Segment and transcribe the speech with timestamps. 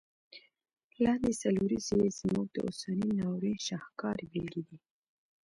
[1.03, 4.77] لاندي څلوریځي یې زموږ د اوسني ناورین شاهکاري بیلګي دي.